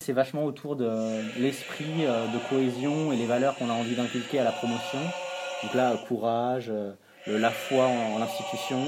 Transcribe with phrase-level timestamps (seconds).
[0.00, 4.38] C'est vachement autour de l'esprit euh, de cohésion et les valeurs qu'on a envie d'inculquer
[4.38, 4.98] à la promotion.
[5.62, 6.92] Donc là, courage, euh,
[7.26, 8.84] la foi en, l'institution.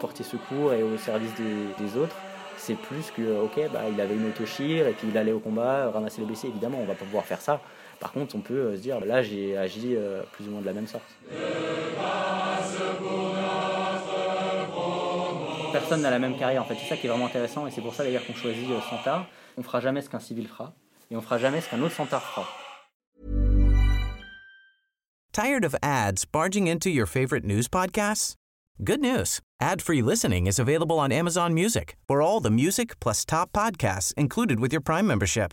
[0.00, 1.32] Porter secours et au service
[1.78, 2.16] des, autres,
[2.56, 5.86] c'est plus que, ok, bah, il avait une auto-chire et puis il allait au combat,
[5.86, 6.48] euh, ramasser les blessés.
[6.48, 7.60] Évidemment, on va pas pouvoir faire ça.
[8.00, 10.66] Par contre, on peut euh, se dire, là, j'ai agi euh, plus ou moins de
[10.66, 11.04] la même sorte.
[15.70, 17.82] Personne n'a la même carrière en fait, c'est ça qui est vraiment intéressant et c'est
[17.82, 19.26] pour ça d'ailleurs qu'on choisit euh, Santard.
[19.56, 20.72] On fera jamais ce qu'un civil fera
[21.10, 22.46] et on fera jamais ce qu'un autre Santard fera.
[25.32, 28.34] Tired of ads barging into your favorite news podcasts?
[28.82, 29.40] Good news.
[29.60, 34.58] Ad-free listening is available on Amazon Music for all the music plus top podcasts included
[34.58, 35.52] with your Prime membership.